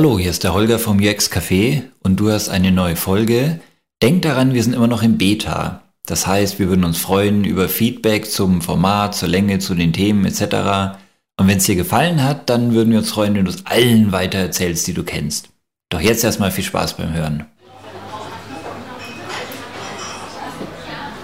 [0.00, 3.60] Hallo, hier ist der Holger vom UX Café und du hast eine neue Folge.
[4.00, 5.82] Denk daran, wir sind immer noch im Beta.
[6.06, 10.24] Das heißt, wir würden uns freuen über Feedback zum Format, zur Länge, zu den Themen
[10.24, 10.96] etc.
[11.38, 14.10] Und wenn es dir gefallen hat, dann würden wir uns freuen, wenn du es allen
[14.10, 15.50] weitererzählst, die du kennst.
[15.90, 17.44] Doch jetzt erstmal viel Spaß beim Hören.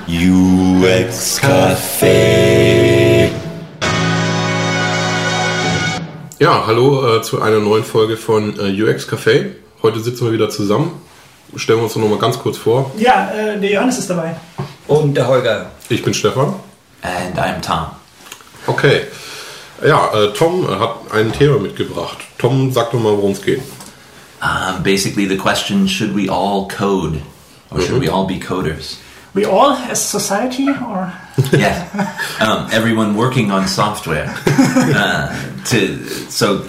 [0.07, 2.96] UX Café.
[6.39, 9.53] Ja, hallo äh, zu einer neuen Folge von äh, UX Café.
[9.83, 11.01] Heute sitzen wir wieder zusammen.
[11.57, 12.91] Stellen wir uns noch mal ganz kurz vor.
[12.99, 14.37] Ja, äh, der Johannes ist dabei.
[14.87, 15.71] Und der Holger.
[15.89, 16.57] Ich bin Stefan.
[17.01, 17.87] And I'm Tom.
[18.67, 19.07] Okay.
[19.83, 22.19] Ja, äh, Tom hat ein Thema mitgebracht.
[22.37, 23.63] Tom, sag doch mal, worum es geht.
[24.43, 27.23] Um, basically, the question: Should we all code,
[27.71, 28.99] or should we all be coders?
[29.33, 31.11] We all as society, or
[31.53, 34.35] Yeah, um, everyone working on software.
[34.47, 36.67] Uh, to so,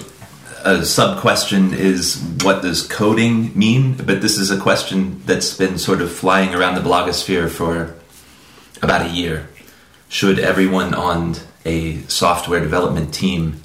[0.66, 3.94] a sub question is: What does coding mean?
[3.94, 7.96] But this is a question that's been sort of flying around the blogosphere for
[8.82, 9.48] about a year.
[10.10, 13.62] Should everyone on a software development team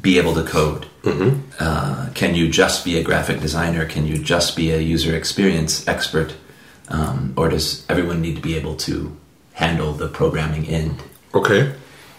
[0.00, 0.86] be able to code?
[1.58, 3.86] Uh, can you just be a graphic designer?
[3.86, 6.34] Can you just be a user experience expert?
[6.88, 9.16] Um, or does everyone need to be able to
[9.62, 10.92] handle the programming end?
[11.32, 11.66] Okay.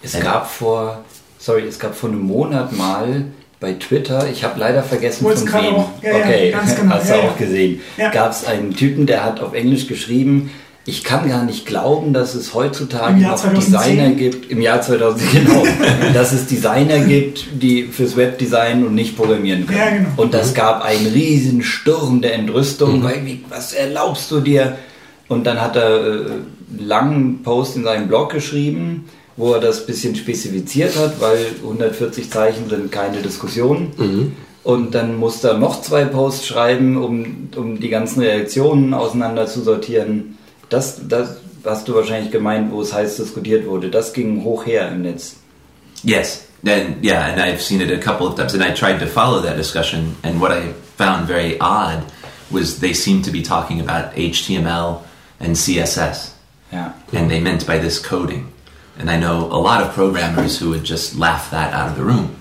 [0.02, 1.04] Es gab vor,
[1.40, 3.26] sorry, es gab vor einem Monat mal
[3.60, 5.76] bei Twitter, ich habe leider vergessen Wollt's von wem.
[5.76, 7.30] auch- ja, ja, okay, ganz genau, hast du ja, ja.
[7.30, 7.82] auch gesehen.
[7.98, 8.10] Ja.
[8.12, 10.52] Gab es einen Typen, der hat auf Englisch geschrieben,
[10.86, 13.72] ich kann gar nicht glauben, dass es heutzutage Im Jahr noch 2010?
[13.96, 15.64] Designer gibt, im Jahr 2000, genau,
[16.14, 19.78] dass es Designer gibt, die fürs Webdesign und nicht programmieren können.
[19.80, 20.10] Ja, genau.
[20.18, 23.04] Und das gab einen riesen Sturm der Entrüstung, Mhm.
[23.06, 24.76] weil, was erlaubst du dir?
[25.30, 26.20] Und dann hat er äh,
[26.80, 32.70] langen Post in seinem Blog geschrieben, wo er das bisschen spezifiziert hat, weil 140 Zeichen
[32.70, 33.92] sind keine Diskussion.
[34.64, 39.62] Und dann musste er noch zwei Posts schreiben, um, um die ganzen Reaktionen auseinander zu
[39.62, 40.38] sortieren.
[40.70, 43.90] Das, das hast du wahrscheinlich gemeint, wo es heiß diskutiert wurde.
[43.90, 45.36] Das ging hoch her im Netz.
[46.04, 49.08] Yes, and yeah, and I've seen it a couple of times, and I tried to
[49.08, 50.16] follow that discussion.
[50.24, 52.04] And what I found very odd
[52.52, 55.02] was they seemed to be talking about HTML
[55.40, 56.33] and CSS,
[56.74, 56.94] Ja.
[57.14, 58.52] and they meant by this coding.
[58.98, 62.04] And I know a lot of programmers who would just laugh that out of the
[62.04, 62.36] room.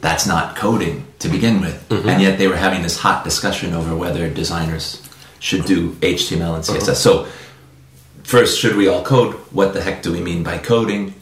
[0.00, 3.96] That's not coding to begin with, and yet they were having this hot discussion over
[3.96, 5.00] whether designers
[5.40, 6.96] should do HTML and CSS.
[6.96, 7.26] So
[8.22, 9.34] first, should we all code?
[9.52, 11.14] What the heck do we mean by coding?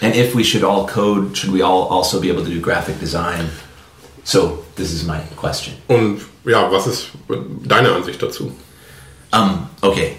[0.00, 2.98] And if we should all code, should we all also be able to do graphic
[2.98, 3.48] design?
[4.24, 5.74] So this is my question.
[5.88, 7.10] Und ja, was ist
[7.66, 8.52] deine Ansicht dazu?
[9.32, 10.16] Um, okay,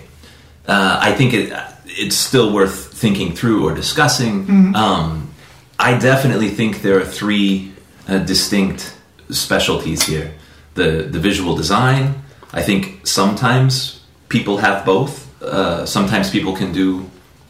[0.67, 1.51] uh, I think it,
[1.97, 4.46] it's still worth thinking through or discussing.
[4.75, 5.34] Um,
[5.79, 7.72] I definitely think there are three
[8.07, 8.96] uh, distinct
[9.29, 10.34] specialties here:
[10.75, 12.24] the the visual design.
[12.53, 15.28] I think sometimes people have both.
[15.41, 17.09] Uh, sometimes people can do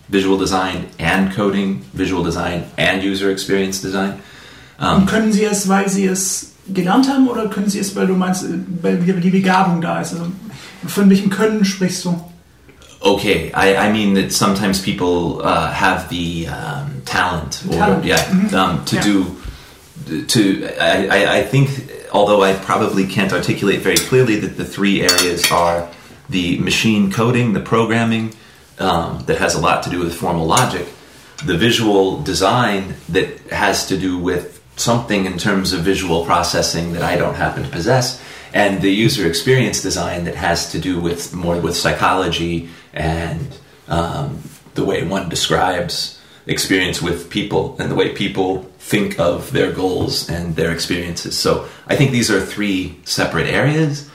[0.10, 4.22] visual design and coding, visual design and user experience design.
[4.80, 8.16] und können sie es, weil sie es gelernt haben, oder können sie es, weil du
[8.16, 8.46] meinst,
[8.82, 10.14] weil die Begabung da ist?
[10.14, 10.26] Also,
[10.88, 12.31] von welchem Können sprichst du?
[13.04, 18.06] Okay, I, I mean that sometimes people uh, have the um, talent, or Talent.
[18.06, 19.04] yeah, um, to Yeah.
[19.04, 19.38] do.
[20.28, 21.70] To I, I, I think,
[22.12, 25.88] although I probably can't articulate very clearly, that the three areas are
[26.30, 28.34] the machine coding, the programming
[28.80, 30.88] um, that has a lot to do with formal logic,
[31.46, 37.04] the visual design that has to do with something in terms of visual processing that
[37.04, 38.20] I don't happen to possess,
[38.54, 43.58] and the user experience design that has to do with more with psychology and
[43.88, 44.42] um,
[44.74, 50.30] the way one describes experience with people and the way people think of their goals
[50.30, 51.38] and their experiences.
[51.38, 54.10] So I think these are three separate areas.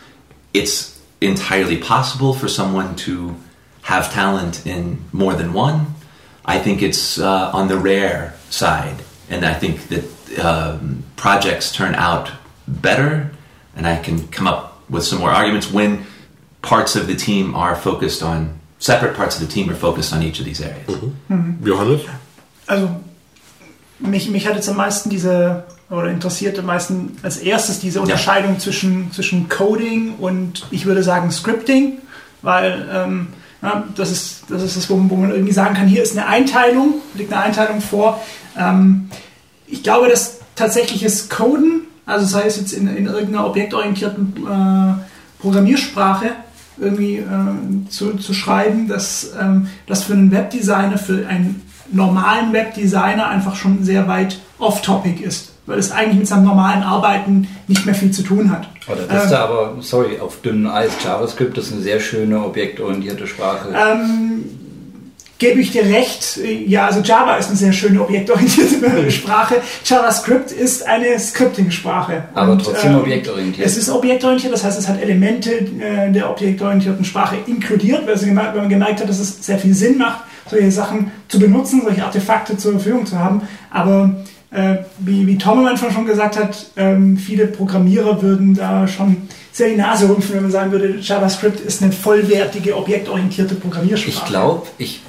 [0.52, 3.36] It's entirely possible for someone to
[3.82, 5.94] have talent in more than one.
[6.44, 11.94] I think it's uh, on the rare side, and I think that um, projects turn
[11.94, 12.30] out
[12.68, 13.30] better,
[13.74, 16.06] and I can come up with some more arguments when
[16.62, 20.22] parts of the team are focused on separate parts of the team are focused on
[20.22, 20.86] each of these areas.
[21.64, 22.02] Johannes?
[22.66, 22.88] Also,
[23.98, 28.58] mich, mich hat jetzt am meisten diese, oder interessiert am meisten als erstes diese Unterscheidung
[28.58, 31.98] zwischen, zwischen Coding und ich würde sagen Scripting,
[32.42, 33.28] weil ähm,
[33.62, 36.26] ja, das, ist, das ist das, wo, wo man irgendwie sagen kann, hier ist eine
[36.26, 38.20] Einteilung, liegt eine Einteilung vor.
[38.56, 39.08] Ähm,
[39.66, 46.30] ich glaube, dass tatsächliches Coden, also sei es jetzt in, in irgendeiner objektorientierten äh, Programmiersprache,
[46.78, 51.62] irgendwie äh, zu, zu schreiben, dass ähm, das für einen Webdesigner, für einen
[51.92, 55.52] normalen Webdesigner einfach schon sehr weit off-topic ist.
[55.66, 58.68] weil es eigentlich mit seinem normalen Arbeiten nicht mehr viel zu tun hat.
[58.86, 60.92] Oder das Ähm, da aber, sorry, auf dünnem Eis.
[61.04, 63.68] JavaScript ist eine sehr schöne objektorientierte Sprache.
[63.74, 64.44] Ähm,
[65.38, 66.38] gebe ich dir recht.
[66.66, 69.56] Ja, also Java ist eine sehr schöne objektorientierte Sprache.
[69.84, 72.24] JavaScript ist eine Scripting-Sprache.
[72.34, 73.66] Aber Und, trotzdem ähm, objektorientiert.
[73.66, 78.26] Es ist objektorientiert, das heißt, es hat Elemente äh, der objektorientierten Sprache inkludiert, weil, sie
[78.26, 81.82] gemerkt, weil man gemerkt hat, dass es sehr viel Sinn macht, solche Sachen zu benutzen,
[81.84, 83.42] solche Artefakte zur Verfügung zu haben.
[83.70, 84.14] Aber
[84.50, 89.28] äh, wie, wie Tom am Anfang schon gesagt hat, ähm, viele Programmierer würden da schon
[89.52, 94.10] sehr die Nase rümpfen, wenn man sagen würde, JavaScript ist eine vollwertige, objektorientierte Programmiersprache.
[94.10, 95.00] Ich glaube, ich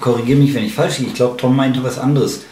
[0.00, 1.10] korrigiere mich, wenn ich falsch liege.
[1.10, 2.42] Ich glaube, Tom meinte was anderes.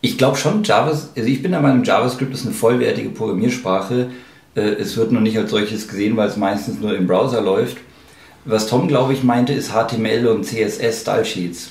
[0.00, 4.10] Ich glaube schon, Java, also ich bin der Meinung, JavaScript ist eine vollwertige Programmiersprache.
[4.54, 7.76] Äh, Es wird noch nicht als solches gesehen, weil es meistens nur im Browser läuft.
[8.44, 11.70] Was Tom, glaube ich, meinte, ist HTML und CSS Style Sheets.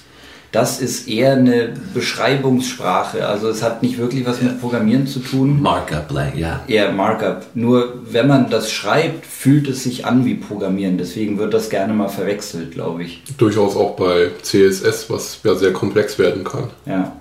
[0.51, 3.27] Das ist eher eine Beschreibungssprache.
[3.27, 5.61] Also es hat nicht wirklich was mit Programmieren zu tun.
[5.61, 6.61] Markup, like, yeah.
[6.67, 7.45] eher Markup.
[7.53, 10.97] Nur wenn man das schreibt, fühlt es sich an wie Programmieren.
[10.97, 13.21] Deswegen wird das gerne mal verwechselt, glaube ich.
[13.37, 16.71] Durchaus auch bei CSS, was ja sehr komplex werden kann.
[16.87, 17.15] Ja.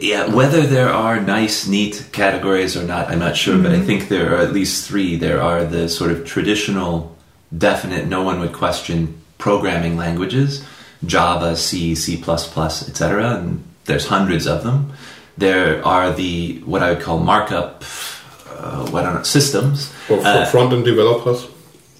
[0.00, 4.08] Yeah, whether there are nice, neat categories or not, I'm not sure, but I think
[4.08, 5.18] there are at least three.
[5.18, 7.10] There are the sort of traditional,
[7.50, 10.62] definite, no one would question programming languages
[11.06, 12.16] Java, C, C,
[12.88, 14.92] etc., and there's hundreds of them.
[15.38, 17.82] There are the, what I would call markup,
[18.48, 19.90] uh, what don't systems.
[20.10, 21.46] Or for Uh, front-end developers.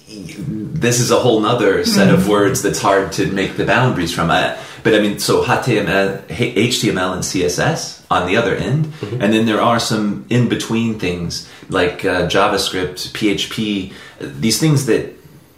[0.07, 4.29] this is a whole nother set of words that's hard to make the boundaries from.
[4.29, 9.45] Uh, but I mean, so HTML, HTML and CSS on the other end, and then
[9.45, 15.13] there are some in between things like uh, JavaScript, PHP, these things that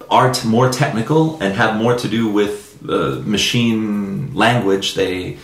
[0.09, 4.95] are more technical and have more to do with uh, machine language.
[4.95, 5.37] They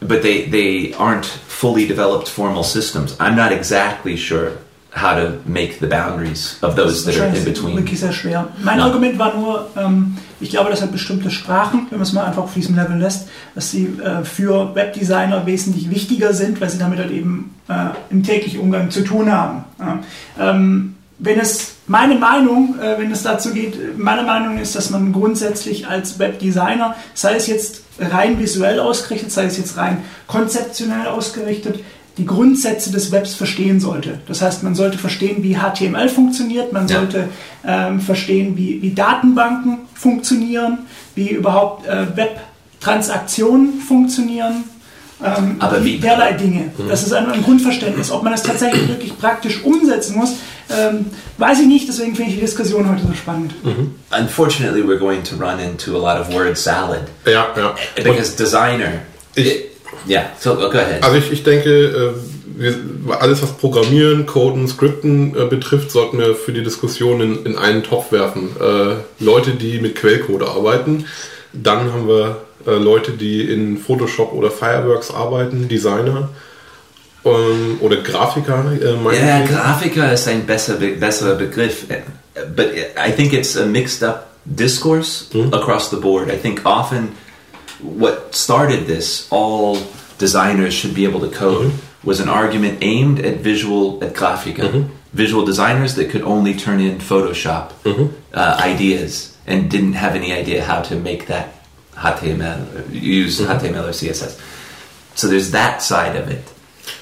[0.00, 3.16] but they they aren't fully developed formal systems.
[3.20, 4.52] I'm not exactly sure
[4.92, 7.76] how to make the boundaries of those that are in between.
[7.76, 8.48] wirklich sehr schwer.
[8.64, 8.86] Mein Ja.
[8.86, 12.42] Argument war nur, ähm, ich glaube, dass halt bestimmte Sprachen, wenn man es mal einfach
[12.42, 16.98] auf diesem Level lässt, dass sie äh, für Webdesigner wesentlich wichtiger sind, weil sie damit
[16.98, 19.64] halt eben äh, im täglichen Umgang zu tun haben.
[19.78, 20.00] Ja.
[20.40, 25.12] Ähm, wenn es meine Meinung, äh, wenn es dazu geht, meine Meinung ist, dass man
[25.12, 29.98] grundsätzlich als Webdesigner, sei es jetzt rein visuell ausgerichtet, sei es jetzt rein
[30.28, 31.80] konzeptionell ausgerichtet,
[32.16, 34.20] die Grundsätze des Webs verstehen sollte.
[34.28, 36.98] Das heißt, man sollte verstehen, wie HTML funktioniert, man Ja.
[36.98, 37.28] sollte
[37.66, 40.78] ähm, verstehen, wie, wie Datenbanken funktionieren,
[41.16, 44.64] wie überhaupt äh, Web-Transaktionen funktionieren.
[45.22, 46.70] Ähm, Aber wie- derlei Dinge.
[46.88, 48.10] Das ist ein, ein Grundverständnis.
[48.10, 50.34] Ob man das tatsächlich wirklich praktisch umsetzen muss,
[50.76, 51.06] ähm,
[51.38, 51.88] weiß ich nicht.
[51.88, 53.54] Deswegen finde ich die Diskussion heute so spannend.
[54.10, 57.70] Unfortunately, we're going to run into a lot of word salad Ja, ja.
[57.96, 59.02] Und, because designer.
[59.34, 59.64] Ich-
[60.08, 60.24] yeah.
[60.38, 61.02] So go ahead.
[61.02, 62.12] also ich, ich denke, äh,
[62.56, 62.74] wir,
[63.20, 67.82] alles was Programmieren, Coden, Skripten äh, betrifft, sollten wir für die Diskussion in, in einen
[67.82, 68.50] Topf werfen.
[68.60, 71.06] Äh, Leute, die mit Quellcode arbeiten,
[71.52, 76.28] dann haben wir äh, Leute, die in Photoshop oder Fireworks arbeiten, Designer
[77.24, 78.64] ähm, oder Grafiker.
[78.72, 79.44] Äh, Yeah.
[79.46, 81.86] Grafika is ein besser, be- besserer Begriff,
[82.56, 85.52] but I think it's a mixed up discourse hmm?
[85.52, 86.30] across the board.
[86.30, 87.16] I think often
[87.82, 89.78] what started this, all
[90.18, 92.06] designers should be able to code, hmm?
[92.08, 94.70] was an argument aimed at visual, at Grafika.
[94.70, 94.82] Hmm?
[95.12, 97.72] Visual designers that could only turn in Photoshop
[98.32, 101.52] uh, ideas and didn't have any idea how to make that
[101.96, 104.38] HTML, use HTML or CSS.
[105.16, 106.44] So there's that side of it.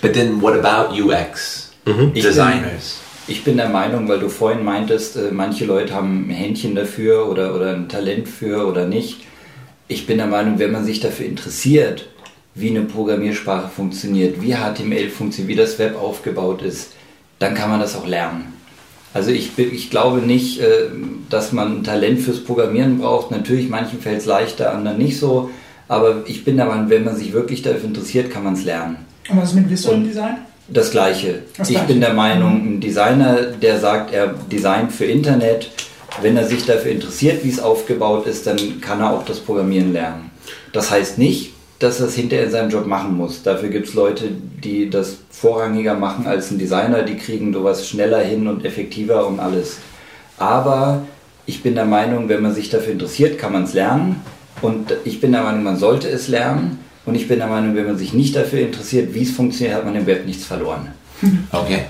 [0.01, 1.71] But then what about UX
[2.15, 2.99] Ich designers?
[3.27, 7.29] Ich bin der Meinung, weil du vorhin meintest, äh, manche Leute haben ein Händchen dafür
[7.29, 9.21] oder, oder ein Talent für oder nicht.
[9.87, 12.09] Ich bin der Meinung, wenn man sich dafür interessiert,
[12.55, 16.93] wie eine Programmiersprache funktioniert, wie HTML funktioniert, wie das Web aufgebaut ist,
[17.39, 18.53] dann kann man das auch lernen.
[19.15, 20.89] Also ich, bin- ich glaube nicht, äh,
[21.31, 23.31] dass man ein Talent fürs Programmieren braucht.
[23.31, 25.51] Natürlich, manchen fällt es leichter, anderen nicht so.
[25.87, 28.97] Aber ich bin der Meinung, wenn man sich wirklich dafür interessiert, kann man es lernen.
[29.29, 30.37] Und was ist mit visuellem Design?
[30.69, 31.43] Das gleiche.
[31.57, 31.93] Das ich Gleiche.
[31.93, 35.71] bin der Meinung, ein Designer, der sagt, er designt für Internet,
[36.21, 39.93] wenn er sich dafür interessiert, wie es aufgebaut ist, dann kann er auch das Programmieren
[39.93, 40.31] lernen.
[40.73, 43.43] Das heißt nicht, dass er es hinterher in seinem Job machen muss.
[43.43, 48.21] Dafür gibt es Leute, die das vorrangiger machen als ein Designer, die kriegen sowas schneller
[48.21, 49.79] hin und effektiver und alles.
[50.39, 51.03] Aber
[51.47, 54.23] ich bin der Meinung, wenn man sich dafür interessiert, kann man es lernen.
[54.61, 56.81] Und ich bin der Meinung, man sollte es lernen.
[57.09, 59.85] Und ich bin der Meinung, wenn man sich nicht dafür interessiert, wie es funktioniert, hat
[59.87, 60.89] man im Web nichts verloren.
[61.51, 61.81] Okay.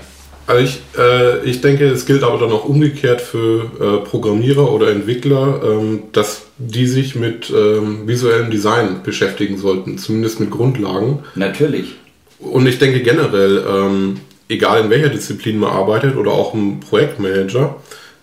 [0.47, 4.89] Also ich, äh, ich denke, es gilt aber dann auch umgekehrt für äh, Programmierer oder
[4.89, 11.19] Entwickler, ähm, dass die sich mit ähm, visuellem Design beschäftigen sollten, zumindest mit Grundlagen.
[11.35, 11.95] Natürlich.
[12.39, 17.75] und ich denke generell, ähm, egal in welcher Disziplin man arbeitet oder auch ein Projektmanager,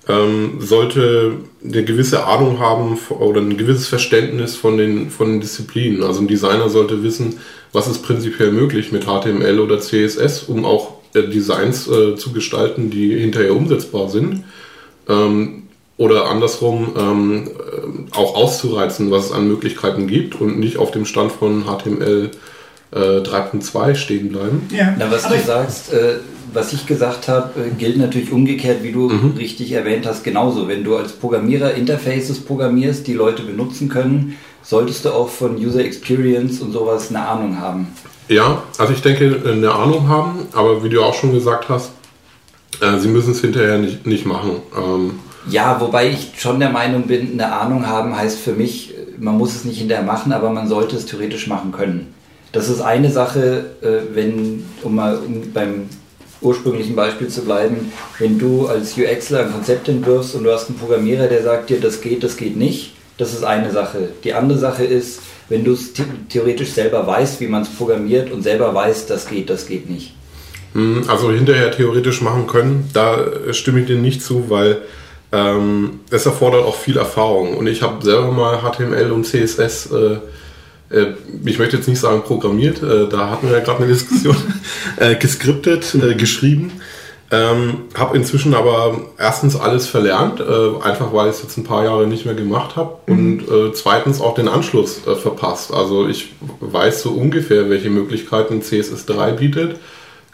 [0.08, 6.02] ähm, sollte eine gewisse Ahnung haben oder ein gewisses Verständnis von den, von den Disziplinen.
[6.04, 7.38] Also ein Designer sollte wissen,
[7.72, 12.90] was ist prinzipiell möglich mit HTML oder CSS, um auch äh, Designs äh, zu gestalten,
[12.90, 14.44] die hinterher umsetzbar sind.
[15.08, 15.64] Ähm,
[15.98, 21.06] oder andersrum ähm, äh, auch auszureizen, was es an Möglichkeiten gibt und nicht auf dem
[21.06, 22.30] Stand von HTML
[22.92, 24.68] äh, 3.2 stehen bleiben.
[24.70, 24.94] Ja.
[24.98, 26.16] Na, was du sagst, äh,
[26.52, 29.34] was ich gesagt habe, äh, gilt natürlich umgekehrt, wie du mhm.
[29.36, 30.68] richtig erwähnt hast, genauso.
[30.68, 35.84] Wenn du als Programmierer Interfaces programmierst, die Leute benutzen können, solltest du auch von User
[35.84, 37.88] Experience und sowas eine Ahnung haben.
[38.28, 41.92] Ja, also ich denke, eine Ahnung haben, aber wie du auch schon gesagt hast,
[42.80, 44.56] äh, sie müssen es hinterher nicht, nicht machen.
[44.76, 49.38] Ähm, ja, wobei ich schon der Meinung bin, eine Ahnung haben heißt für mich, man
[49.38, 52.12] muss es nicht hinterher machen, aber man sollte es theoretisch machen können.
[52.52, 55.20] Das ist eine Sache, äh, wenn, um mal
[55.54, 55.88] beim
[56.40, 60.78] ursprünglichen Beispiel zu bleiben, wenn du als UXler ein Konzept entwirfst und du hast einen
[60.78, 64.11] Programmierer, der sagt dir, das geht, das geht nicht, das ist eine Sache.
[64.25, 65.93] Die andere Sache ist, wenn du es
[66.28, 70.12] theoretisch selber weißt, wie man es programmiert und selber weißt, das geht, das geht nicht.
[70.73, 73.19] Hm, also hinterher theoretisch machen können, da
[73.52, 74.83] stimme ich dir nicht zu, weil
[75.33, 77.57] ähm, es erfordert auch viel Erfahrung.
[77.57, 80.16] Und ich habe selber mal HTML und CSS, äh,
[81.45, 84.37] ich möchte jetzt nicht sagen programmiert, äh, da hatten wir ja gerade eine Diskussion,
[84.97, 86.73] äh, geskriptet, äh, geschrieben.
[87.28, 91.83] Ähm, habe inzwischen aber erstens alles verlernt, äh, einfach weil ich es jetzt ein paar
[91.83, 93.19] Jahre nicht mehr gemacht habe mhm.
[93.19, 95.75] und äh, zweitens auch den Anschluss äh, verpasst.
[95.75, 99.81] Also ich weiß so ungefähr, welche Möglichkeiten CSS3 bietet,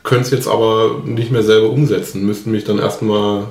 [0.03, 3.45] könnte es jetzt aber nicht mehr selber umsetzen, müssten mich dann erstmal,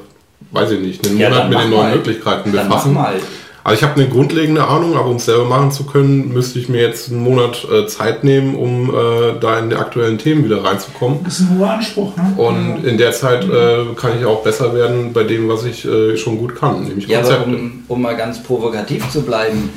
[0.51, 1.95] weiß ich nicht, einen ja, Monat mit den neuen mal.
[1.95, 2.93] Möglichkeiten befassen.
[2.93, 3.19] Dann mach mal.
[3.63, 6.67] Also ich habe eine grundlegende Ahnung, aber um es selber machen zu können, müsste ich
[6.67, 10.63] mir jetzt einen Monat äh, Zeit nehmen, um äh, da in die aktuellen Themen wieder
[10.63, 11.19] reinzukommen.
[11.23, 12.15] Das ist ein hoher Anspruch.
[12.15, 12.33] Ne?
[12.37, 16.17] Und in der Zeit äh, kann ich auch besser werden bei dem, was ich äh,
[16.17, 17.43] schon gut kann, nämlich ja, Konzepte.
[17.43, 19.69] Aber um, um mal ganz provokativ zu bleiben,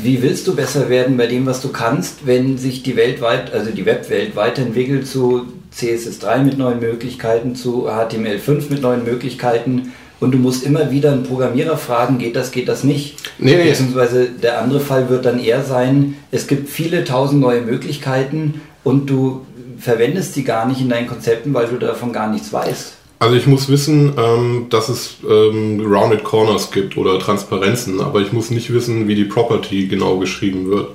[0.00, 3.52] wie willst du besser werden bei dem, was du kannst, wenn sich die Welt weit,
[3.52, 9.92] also die Webwelt weiterentwickelt zu CSS3 mit neuen Möglichkeiten, zu HTML5 mit neuen Möglichkeiten?
[10.22, 13.16] Und du musst immer wieder einen Programmierer fragen, geht das, geht das nicht?
[13.38, 13.70] Nee, nee.
[13.70, 19.10] Beziehungsweise der andere Fall wird dann eher sein, es gibt viele tausend neue Möglichkeiten und
[19.10, 19.44] du
[19.78, 22.94] verwendest die gar nicht in deinen Konzepten, weil du davon gar nichts weißt.
[23.18, 28.32] Also ich muss wissen, ähm, dass es ähm, Rounded Corners gibt oder Transparenzen, aber ich
[28.32, 30.88] muss nicht wissen, wie die Property genau geschrieben wird.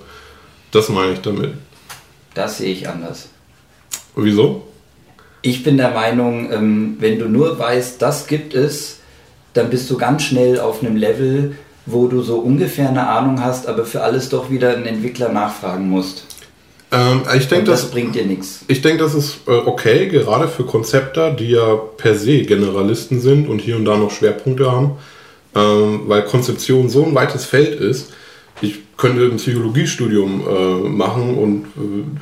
[0.71, 1.51] Das meine ich damit.
[2.33, 3.27] Das sehe ich anders.
[4.15, 4.67] Wieso?
[5.41, 8.96] Ich bin der Meinung, ähm, wenn du nur weißt, das gibt es,
[9.57, 13.67] dann bist du ganz schnell auf einem Level, wo du so ungefähr eine Ahnung hast,
[13.67, 16.25] aber für alles doch wieder einen Entwickler nachfragen musst.
[16.91, 18.61] Ähm, ich denke, das, das, bringt dir nichts.
[18.67, 23.49] Ich denke, das ist äh, okay, gerade für Konzepter, die ja per se Generalisten sind
[23.49, 24.91] und hier und da noch Schwerpunkte haben,
[25.55, 28.13] ähm, weil Konzeption so ein weites Feld ist.
[28.61, 31.65] Ich könnte ein Psychologiestudium äh, machen und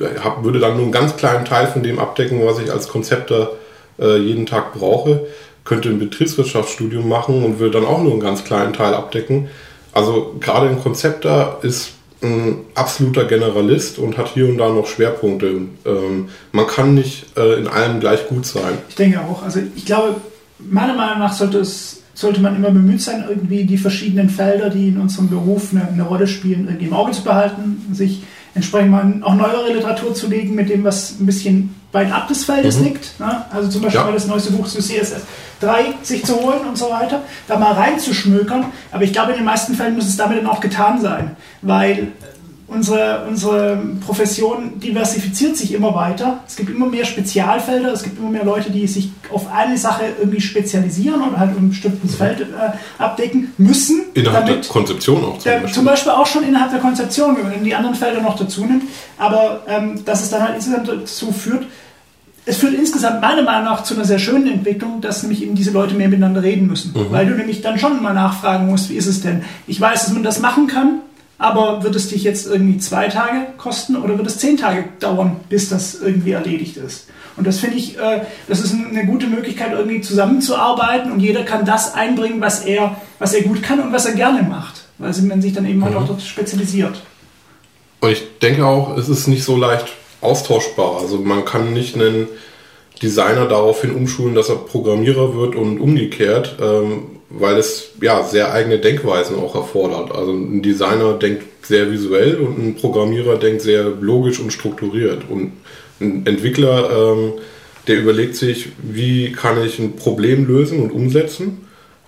[0.00, 2.88] äh, hab, würde dann nur einen ganz kleinen Teil von dem abdecken, was ich als
[2.88, 3.52] Konzepter
[3.98, 5.26] äh, jeden Tag brauche
[5.66, 9.48] könnte ein Betriebswirtschaftsstudium machen und würde dann auch nur einen ganz kleinen Teil abdecken.
[9.92, 11.92] Also gerade ein Konzepter ist
[12.22, 15.46] ein absoluter Generalist und hat hier und da noch Schwerpunkte.
[15.84, 18.78] Ähm, man kann nicht äh, in allem gleich gut sein.
[18.88, 19.42] Ich denke auch.
[19.42, 20.16] Also ich glaube,
[20.58, 24.88] meiner Meinung nach sollte es sollte man immer bemüht sein, irgendwie die verschiedenen Felder, die
[24.88, 28.22] in unserem Beruf eine, eine Rolle spielen, irgendwie im Auge zu behalten, sich
[28.56, 32.44] entsprechend mal auch neuere Literatur zu legen mit dem, was ein bisschen weit ab des
[32.44, 32.84] Feldes mhm.
[32.84, 33.20] liegt.
[33.20, 33.44] Ne?
[33.50, 34.06] Also zum Beispiel ja.
[34.06, 35.22] mal das neueste Buch zu CSS
[35.60, 38.66] 3 sich zu holen und so weiter, da mal reinzuschmökern.
[38.90, 42.08] Aber ich glaube, in den meisten Fällen muss es damit dann auch getan sein, weil
[42.68, 46.40] unsere, unsere Profession diversifiziert sich immer weiter.
[46.46, 50.04] Es gibt immer mehr Spezialfelder, es gibt immer mehr Leute, die sich auf eine Sache
[50.18, 52.16] irgendwie spezialisieren oder halt ein bestimmtes mhm.
[52.16, 54.06] Feld äh, abdecken müssen.
[54.14, 55.74] Innerhalb der Konzeption auch zum, der, Beispiel.
[55.74, 56.12] zum Beispiel.
[56.12, 58.84] auch schon innerhalb der Konzeption, wenn man die anderen Felder noch dazu nimmt.
[59.18, 61.66] Aber ähm, dass es dann halt insgesamt dazu führt,
[62.48, 65.72] es führt insgesamt meiner Meinung nach zu einer sehr schönen Entwicklung, dass nämlich eben diese
[65.72, 66.92] Leute mehr miteinander reden müssen.
[66.92, 67.10] Mhm.
[67.10, 69.42] Weil du nämlich dann schon mal nachfragen musst, wie ist es denn?
[69.66, 71.00] Ich weiß, dass man das machen kann,
[71.38, 75.36] aber wird es dich jetzt irgendwie zwei Tage kosten oder wird es zehn Tage dauern,
[75.48, 77.08] bis das irgendwie erledigt ist?
[77.36, 81.66] Und das finde ich, äh, das ist eine gute Möglichkeit, irgendwie zusammenzuarbeiten und jeder kann
[81.66, 85.42] das einbringen, was er, was er gut kann und was er gerne macht, weil man
[85.42, 86.00] sich dann eben halt mhm.
[86.00, 87.02] auch dort spezialisiert.
[88.00, 90.98] Und ich denke auch, es ist nicht so leicht austauschbar.
[91.00, 92.28] Also man kann nicht einen
[93.02, 96.56] Designer daraufhin umschulen, dass er Programmierer wird und umgekehrt.
[96.60, 100.12] Ähm, weil es ja sehr eigene Denkweisen auch erfordert.
[100.14, 105.22] Also ein Designer denkt sehr visuell und ein Programmierer denkt sehr logisch und strukturiert.
[105.28, 105.52] Und
[106.00, 107.32] Ein Entwickler, ähm,
[107.88, 111.62] der überlegt sich, wie kann ich ein Problem lösen und umsetzen.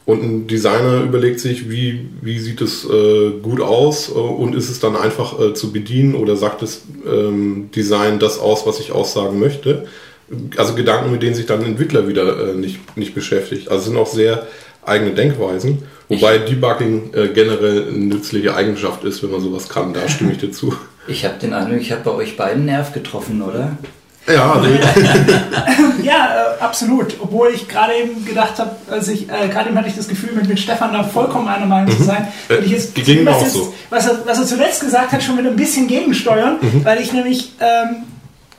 [0.04, 4.70] Und ein Designer überlegt sich, wie, wie sieht es äh, gut aus äh, und ist
[4.70, 8.92] es dann einfach äh, zu bedienen oder sagt das ähm, Design das aus, was ich
[8.92, 9.86] aussagen möchte.
[10.56, 13.70] Also Gedanken, mit denen sich dann ein Entwickler wieder äh, nicht, nicht beschäftigt.
[13.70, 14.46] Also sind auch sehr
[14.88, 15.82] eigene Denkweisen.
[16.08, 19.92] Wobei Debugging äh, generell eine nützliche Eigenschaft ist, wenn man sowas kann.
[19.92, 20.74] Da stimme ich dir zu.
[21.06, 23.76] Ich habe den Eindruck, ich habe bei euch beiden Nerv getroffen, oder?
[24.26, 24.62] Ja,
[26.02, 27.14] Ja, äh, absolut.
[27.20, 30.32] Obwohl ich gerade eben gedacht habe, als ich äh, gerade eben hatte ich das Gefühl,
[30.34, 32.28] mit, mit Stefan da vollkommen einer Meinung zu sein.
[32.48, 33.74] Äh, Und ich jetzt, die was, auch jetzt so.
[33.90, 37.52] was, er, was er zuletzt gesagt hat, schon wieder ein bisschen gegensteuern, weil ich nämlich,
[37.60, 38.04] ähm,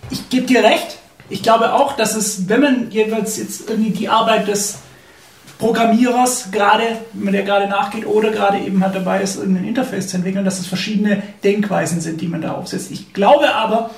[0.10, 0.98] ich gebe dir recht,
[1.30, 4.80] ich glaube auch, dass es, wenn man jeweils jetzt irgendwie die Arbeit des
[5.60, 10.08] Programmierers gerade, wenn man der gerade nachgeht oder gerade eben halt dabei ist, irgendein Interface
[10.08, 12.90] zu entwickeln, dass es verschiedene Denkweisen sind, die man da aufsetzt.
[12.92, 13.92] Ich glaube aber,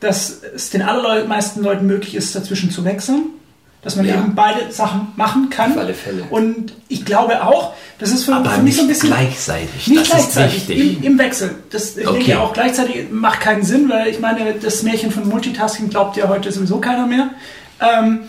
[0.00, 3.24] dass es den allermeisten Leuten möglich ist, dazwischen zu wechseln.
[3.82, 4.14] Dass man Ja.
[4.16, 5.70] eben beide Sachen machen kann.
[5.72, 6.24] Auf alle Fälle.
[6.28, 9.10] Und ich glaube auch, das ist für, Aber für mich so ein bisschen.
[9.10, 9.86] gleichzeitig.
[9.86, 11.54] Nicht das gleichzeitig, im, im Wechsel.
[11.70, 12.18] Das, ich Okay.
[12.24, 16.28] denke auch gleichzeitig macht keinen Sinn, weil ich meine, das Märchen von Multitasking glaubt ja
[16.28, 17.30] heute sowieso keiner mehr.
[17.80, 18.22] Ähm,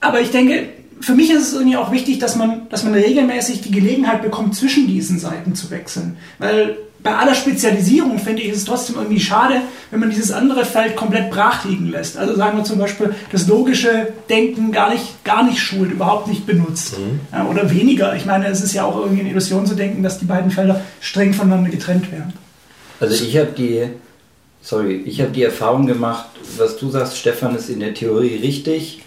[0.00, 3.60] aber ich denke, für mich ist es irgendwie auch wichtig, dass man, dass man regelmäßig
[3.60, 6.16] die Gelegenheit bekommt, zwischen diesen Seiten zu wechseln.
[6.38, 6.76] Weil
[7.06, 9.60] bei aller Spezialisierung finde ich es trotzdem irgendwie schade,
[9.90, 12.16] wenn man dieses andere Feld komplett brach liegen lässt.
[12.16, 16.46] Also sagen wir zum Beispiel, das logische Denken gar nicht, gar nicht schult, überhaupt nicht
[16.46, 16.96] benutzt.
[17.32, 18.16] Ja, oder weniger.
[18.16, 20.80] Ich meine, es ist ja auch irgendwie eine Illusion zu denken, dass die beiden Felder
[21.00, 22.32] streng voneinander getrennt werden.
[22.98, 23.84] Also ich habe die,
[24.62, 26.26] sorry, ich habe die Erfahrung gemacht,
[26.56, 29.02] was du sagst, Stefan, ist in der Theorie richtig.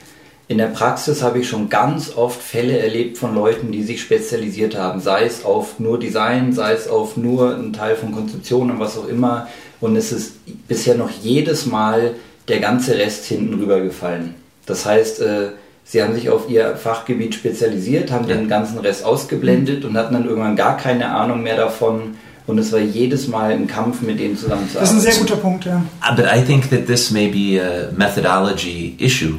[0.49, 4.75] In der Praxis habe ich schon ganz oft Fälle erlebt von Leuten, die sich spezialisiert
[4.75, 8.79] haben, sei es auf nur Design, sei es auf nur einen Teil von Konzeption und
[8.79, 9.47] was auch immer.
[9.79, 10.37] Und es ist
[10.67, 12.15] bisher noch jedes Mal
[12.47, 14.33] der ganze Rest hinten rübergefallen.
[14.65, 15.49] Das heißt, äh,
[15.83, 20.25] sie haben sich auf ihr Fachgebiet spezialisiert, haben den ganzen Rest ausgeblendet und hatten dann
[20.25, 22.15] irgendwann gar keine Ahnung mehr davon.
[22.47, 24.99] Und es war jedes Mal ein Kampf, mit denen Das ist ein zusammenzuarbeiten.
[25.01, 25.83] sehr guter Punkt, ja.
[26.01, 29.35] Uh, but I think that this may be a methodology issue.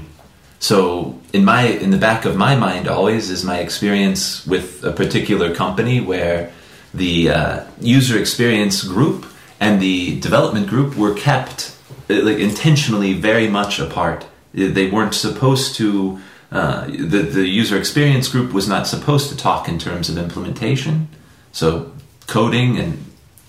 [0.61, 4.93] So in my in the back of my mind always is my experience with a
[4.93, 6.53] particular company where
[6.93, 9.27] the uh, user experience group
[9.59, 11.75] and the development group were kept
[12.11, 14.27] uh, like intentionally very much apart.
[14.53, 16.21] They weren't supposed to.
[16.53, 21.09] Uh, the the user experience group was not supposed to talk in terms of implementation.
[21.53, 21.93] So
[22.27, 23.05] coding and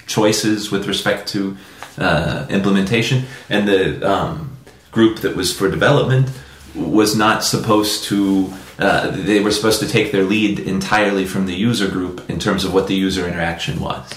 [0.08, 1.58] choices with respect to
[1.97, 4.56] uh, implementation, and the um,
[4.91, 6.30] group that was for development
[6.76, 8.52] was not supposed to.
[8.80, 12.64] Uh, they were supposed to take their lead entirely from the user group in terms
[12.64, 14.10] of what the user interaction was.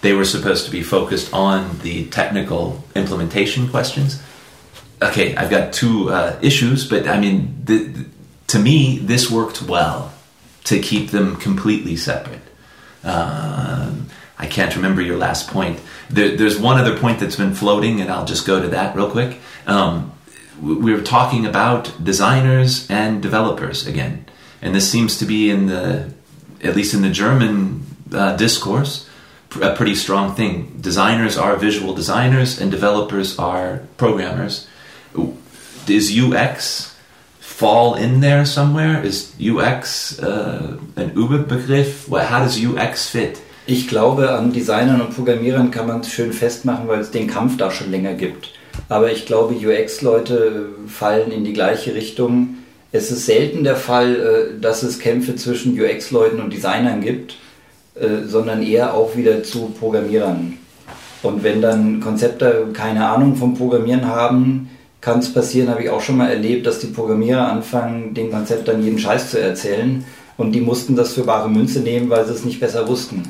[0.00, 4.22] They were supposed to be focused on the technical implementation questions.
[5.02, 8.06] Okay, I've got two uh, issues, but I mean, the, the-
[8.48, 10.12] to me, this worked well
[10.64, 12.40] to keep them completely separate.
[13.02, 14.06] Um,
[14.38, 15.80] I can't remember your last point.
[16.10, 19.10] There, there's one other point that's been floating, and I'll just go to that real
[19.10, 19.38] quick.
[19.66, 20.12] Um,
[20.60, 24.24] were talking about designers and developers again,
[24.62, 26.12] and this seems to be in the,
[26.62, 29.08] at least in the German uh, discourse,
[29.60, 30.76] a pretty strong thing.
[30.80, 34.66] Designers are visual designers, and developers are programmers.
[35.88, 36.94] Is UX
[37.40, 39.02] fall in there somewhere?
[39.02, 42.08] Is UX uh, an Überbegriff?
[42.08, 43.40] How does UX fit?
[43.68, 47.56] Ich glaube, an Designern und Programmierern kann man es schön festmachen, weil es den Kampf
[47.56, 48.50] da schon länger gibt.
[48.88, 52.56] Aber ich glaube, UX-Leute fallen in die gleiche Richtung.
[52.92, 57.36] Es ist selten der Fall, äh, dass es Kämpfe zwischen UX-Leuten und Designern gibt,
[57.94, 60.58] äh, sondern eher auch wieder zu Programmierern.
[61.22, 66.00] Und wenn dann Konzepte keine Ahnung vom Programmieren haben, kann es passieren, habe ich auch
[66.00, 70.04] schon mal erlebt, dass die Programmierer anfangen, den Konzeptern jeden Scheiß zu erzählen.
[70.36, 73.22] Und die mussten das für bare Münze nehmen, weil sie es nicht besser wussten.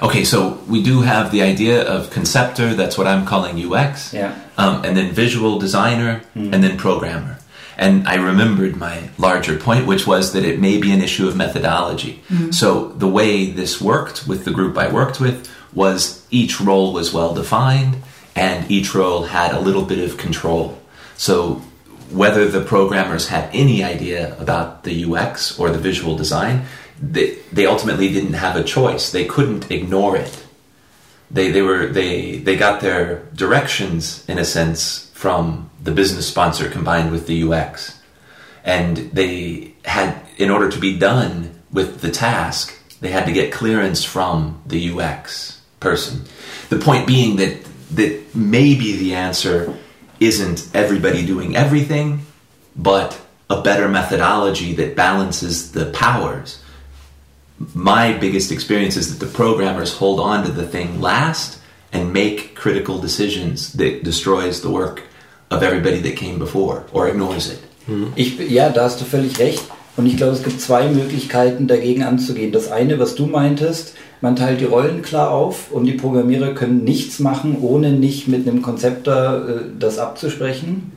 [0.00, 4.34] Okay, so we do have the idea of conceptor, that's what I'm calling UX, Yeah.
[4.56, 7.38] um, and then visual designer, and then programmer.
[7.78, 11.36] And I remembered my larger point, which was that it may be an issue of
[11.36, 12.22] methodology.
[12.50, 17.12] So the way this worked with the group I worked with was each role was
[17.14, 17.96] well defined,
[18.36, 20.78] and each role had a little bit of control.
[21.16, 21.62] So
[22.10, 26.64] whether the programmers had any idea about the UX or the visual design,
[27.02, 29.10] they, they ultimately didn't have a choice.
[29.10, 30.46] They couldn't ignore it.
[31.30, 36.68] They, they were they they got their directions in a sense from the business sponsor
[36.68, 37.98] combined with the UX,
[38.64, 43.50] and they had in order to be done with the task, they had to get
[43.50, 46.24] clearance from the UX person.
[46.68, 49.74] The point being that that maybe the answer
[50.20, 52.26] isn't everybody doing everything,
[52.76, 56.61] but a better methodology that balances the powers.
[57.74, 61.58] My biggest experience is that the programmers hold on to the thing last
[61.92, 65.02] and make critical decisions that destroys the work
[65.50, 67.58] of everybody that came before or ignores it.
[68.14, 69.62] Ich, ja, da hast du völlig recht.
[69.96, 72.50] Und ich glaube, es gibt zwei Möglichkeiten, dagegen anzugehen.
[72.50, 76.82] Das eine, was du meintest, man teilt die Rollen klar auf und die Programmierer können
[76.82, 80.92] nichts machen, ohne nicht mit einem Konzepter äh, das abzusprechen.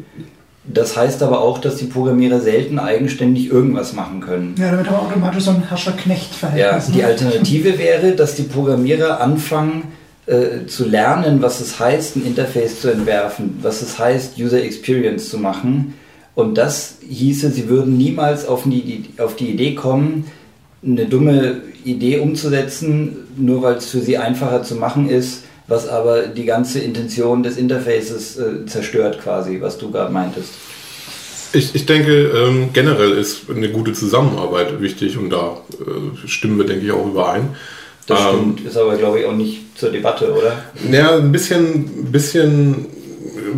[0.67, 4.56] Das heißt aber auch, dass die Programmierer selten eigenständig irgendwas machen können.
[4.58, 6.88] Ja, damit haben wir automatisch so ein Ja, Herrscher-Knecht-Verhältnis.
[6.88, 7.06] die ne?
[7.06, 9.84] Alternative wäre, dass die Programmierer anfangen
[10.25, 15.30] äh, zu lernen, was es heißt, ein Interface zu entwerfen, was es heißt, User Experience
[15.30, 15.93] zu machen.
[16.34, 20.25] Und das hieße, sie würden niemals auf die, auf die Idee kommen,
[20.84, 26.28] eine dumme Idee umzusetzen, nur weil es für sie einfacher zu machen ist, was aber
[26.28, 30.49] die ganze Intention des Interfaces äh, zerstört quasi, was du gerade meintest.
[31.54, 36.65] Ich, ich denke, ähm, generell ist eine gute Zusammenarbeit wichtig und da äh, stimmen wir,
[36.65, 37.56] denke ich, auch überein.
[38.08, 40.63] Das Ähm, stimmt, ist aber glaube ich auch nicht zur Debatte, oder?
[40.91, 42.88] Ja, ein bisschen, bisschen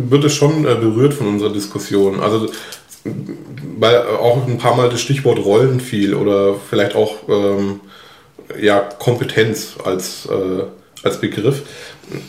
[0.08, 2.20] wird es schon äh, berührt von unserer Diskussion.
[2.20, 2.48] Also
[3.78, 7.80] weil auch ein paar Mal das Stichwort Rollen fiel oder vielleicht auch ähm,
[8.60, 10.64] ja, Kompetenz als, äh,
[11.02, 11.62] als Begriff.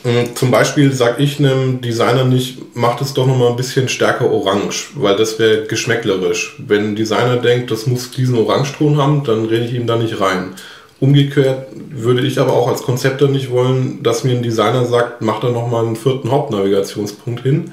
[0.03, 4.29] Mm, Zum Beispiel sage ich einem Designer nicht, macht es doch nochmal ein bisschen stärker
[4.29, 6.55] orange, weil das wäre geschmäcklerisch.
[6.59, 10.19] Wenn ein Designer denkt, das muss diesen Orangeton haben, dann rede ich ihm da nicht
[10.19, 10.55] rein.
[10.99, 15.39] Umgekehrt würde ich aber auch als Konzepter nicht wollen, dass mir ein Designer sagt, mach
[15.39, 17.71] da nochmal einen vierten Hauptnavigationspunkt hin.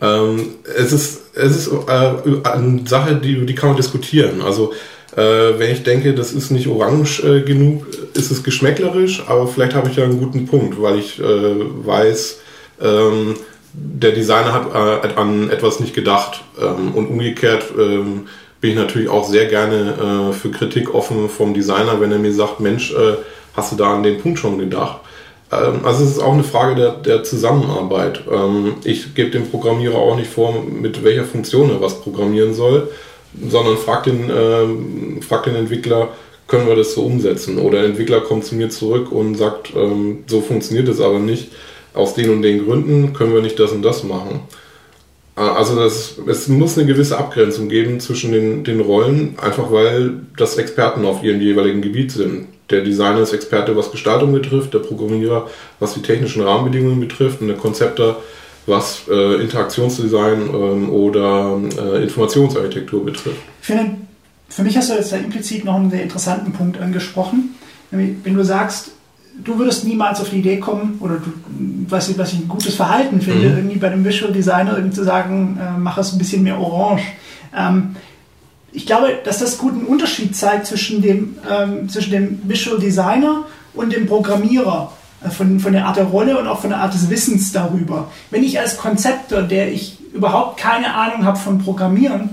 [0.00, 4.40] Ähm, es ist, es ist äh, eine Sache, die, die kann man diskutieren.
[4.40, 4.72] Also
[5.16, 9.74] äh, wenn ich denke, das ist nicht orange äh, genug, ist es geschmäcklerisch, aber vielleicht
[9.74, 12.40] habe ich ja einen guten Punkt, weil ich äh, weiß,
[12.80, 13.34] ähm,
[13.74, 16.42] der Designer hat äh, an etwas nicht gedacht.
[16.60, 18.26] Ähm, und umgekehrt ähm,
[18.60, 22.32] bin ich natürlich auch sehr gerne äh, für Kritik offen vom Designer, wenn er mir
[22.32, 23.16] sagt, Mensch, äh,
[23.54, 25.00] hast du da an den Punkt schon gedacht?
[25.50, 28.22] Ähm, Also es ist auch eine Frage der, der Zusammenarbeit.
[28.30, 32.88] Ähm, Ich gebe dem Programmierer auch nicht vor, mit welcher Funktion er was programmieren soll,
[33.48, 36.08] sondern frag den, ähm, frag den Entwickler,
[36.46, 37.58] können wir das so umsetzen?
[37.58, 41.50] Oder der Entwickler kommt zu mir zurück und sagt, ähm, so funktioniert es aber nicht.
[41.94, 44.40] Aus den und den Gründen können wir nicht das und das machen.
[45.36, 50.20] Äh, Also das, es muss eine gewisse Abgrenzung geben zwischen den, den Rollen, einfach weil
[50.36, 52.48] das Experten auf ihrem jeweiligen Gebiet sind.
[52.70, 55.48] Der Designer ist Experte, was Gestaltung betrifft, der Programmierer,
[55.80, 58.16] was die technischen Rahmenbedingungen betrifft und der Konzepter,
[58.66, 63.36] was äh, Interaktionsdesign ähm, oder äh, Informationsarchitektur betrifft.
[63.60, 63.96] Ich finde,
[64.48, 67.54] für mich hast du jetzt da implizit noch einen sehr interessanten Punkt angesprochen.
[67.90, 68.92] Nämlich, Wenn du sagst,
[69.42, 71.32] du würdest niemals auf die Idee kommen, oder du,
[71.88, 73.56] was, ich- was ich ein gutes Verhalten finde, Mhm.
[73.56, 77.02] irgendwie bei dem Visual Designer irgendwie zu sagen, äh, mach es ein bisschen mehr orange.
[77.56, 77.96] Ähm,
[78.72, 83.44] ich glaube, dass das guten Unterschied zeigt zwischen dem, ähm, zwischen dem Visual Designer
[83.74, 84.92] und dem Programmierer.
[85.24, 88.10] Äh, Von, von der Art der Rolle und auch von der Art des Wissens darüber.
[88.30, 92.30] Wenn ich als Konzepter, der ich überhaupt keine Ahnung habe von Programmieren,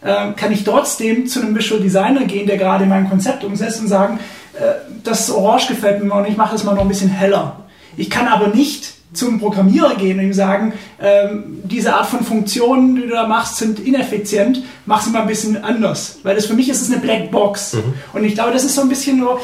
[0.00, 3.88] äh, kann ich trotzdem zu einem Visual Designer gehen, der gerade mein Konzept umsetzt und
[3.88, 4.20] sagen,
[4.54, 4.74] äh,
[5.04, 7.64] das Orange gefällt mir und ich mache das mal noch ein bisschen heller.
[7.96, 12.94] Ich kann aber nicht zum Programmierer gehen und ihm sagen, ähm, diese Art von Funktionen,
[12.96, 16.18] die du da machst, sind ineffizient, mach sie mal ein bisschen anders.
[16.22, 17.76] Weil das für mich ist es eine Blackbox.
[18.12, 19.40] Und ich glaube, das ist so ein bisschen nur,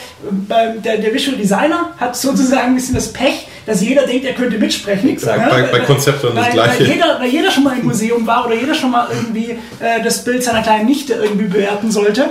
[0.51, 4.35] äh, der, der Visual Designer hat sozusagen ein bisschen das Pech, dass jeder denkt, er
[4.35, 5.09] könnte mitsprechen.
[5.39, 6.81] Ja, Bei- bei Konzeptern das Gleiche.
[6.81, 10.03] Weil jeder, weil jeder schon mal im Museum war oder jeder schon mal irgendwie äh,
[10.05, 12.27] das Bild seiner kleinen Nichte irgendwie bewerten sollte.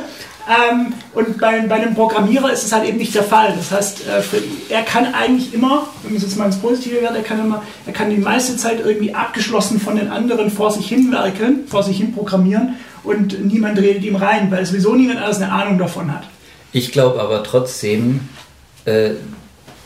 [0.47, 3.53] Ähm, und bei, bei einem Programmierer ist es halt eben nicht der Fall.
[3.55, 4.37] Das heißt, äh, für,
[4.69, 7.93] er kann eigentlich immer, wenn es jetzt mal ins Positive wird, er kann immer, er
[7.93, 11.97] kann die meiste Zeit irgendwie abgeschlossen von den anderen vor sich hin werkeln, vor sich
[11.97, 16.23] hin programmieren und niemand redet ihm rein, weil sowieso niemand alles eine Ahnung davon hat.
[16.73, 18.21] Ich glaube aber trotzdem,
[18.85, 19.11] äh,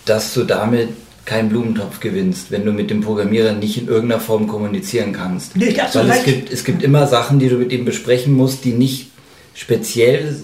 [0.06, 0.90] dass du damit
[1.26, 5.58] keinen Blumentopf gewinnst, wenn du mit dem Programmierer nicht in irgendeiner Form kommunizieren kannst.
[5.58, 6.26] Nee, ich Weil es recht.
[6.26, 9.12] gibt, es gibt immer Sachen, die du mit ihm besprechen musst, die nicht
[9.58, 10.36] speziell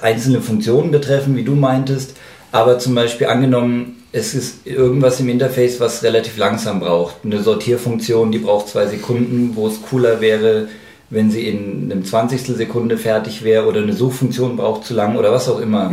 [0.00, 2.14] einzelne Funktionen betreffen, wie du meintest,
[2.52, 7.16] aber zum Beispiel angenommen, es ist irgendwas im Interface, was relativ langsam braucht.
[7.24, 10.68] Eine Sortierfunktion, die braucht zwei Sekunden, wo es cooler wäre,
[11.10, 15.32] wenn sie in einem Zwanzigstel Sekunde fertig wäre oder eine Suchfunktion braucht zu lang oder
[15.32, 15.90] was auch immer.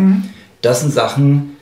[0.62, 1.55] Das sind Sachen,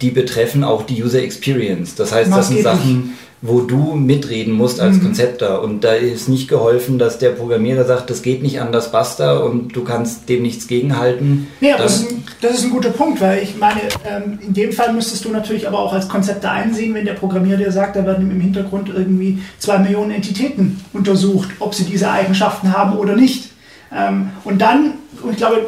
[0.00, 1.94] die betreffen auch die User Experience.
[1.94, 2.62] Das heißt, das sind.
[2.62, 3.14] Sachen,
[3.46, 5.60] wo du mitreden musst als Konzepter.
[5.62, 9.76] Und da ist nicht geholfen, dass der Programmierer sagt, das geht nicht anders, basta, und
[9.76, 11.46] du kannst dem nichts gegenhalten.
[11.60, 14.54] Ja, das Dann- ist, ein, das ist ein guter Punkt, weil ich meine, ähm, in
[14.54, 17.96] dem Fall müsstest du natürlich aber auch als Konzepte einsehen, wenn der Programmierer dir sagt,
[17.96, 23.14] da werden im Hintergrund irgendwie zwei Millionen Entitäten untersucht, ob sie diese Eigenschaften haben oder
[23.14, 23.50] nicht.
[23.94, 25.66] Ähm, und dann, und ich glaube,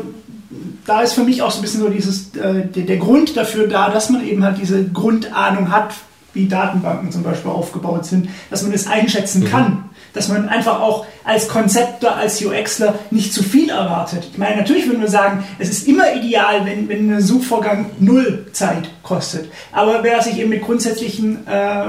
[0.86, 3.66] da ist für mich auch so ein bisschen so dieses, äh, der, der Grund dafür
[3.66, 5.94] da, dass man eben halt diese Grundahnung hat,
[6.32, 9.84] wie Datenbanken zum Beispiel aufgebaut sind, dass man das einschätzen kann.
[10.12, 14.28] Dass man einfach auch als Konzepter, als UXler nicht zu viel erwartet.
[14.32, 18.46] Ich meine, natürlich würden wir sagen, es ist immer ideal, wenn, wenn ein Suchvorgang null
[18.52, 19.50] Zeit kostet.
[19.72, 21.84] Aber wer sich eben mit grundsätzlichen, äh,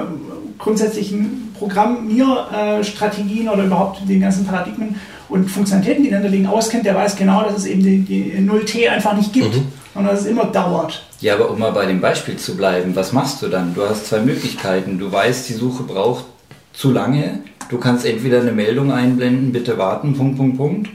[0.57, 4.95] grundsätzlichen Programmierstrategien oder überhaupt den ganzen Paradigmen
[5.29, 8.87] und Funktionalitäten, die dahinter liegen, auskennt, der weiß genau, dass es eben die, die 0T
[8.89, 9.55] einfach nicht gibt,
[9.93, 11.03] sondern dass es immer dauert.
[11.19, 13.73] Ja, aber um mal bei dem Beispiel zu bleiben, was machst du dann?
[13.73, 14.99] Du hast zwei Möglichkeiten.
[14.99, 16.25] Du weißt, die Suche braucht
[16.73, 17.39] zu lange.
[17.69, 20.89] Du kannst entweder eine Meldung einblenden, bitte warten, Punkt, Punkt, Punkt.